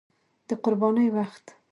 د 0.47 0.49
قربانۍ 0.63 1.07
وخت 1.15 1.45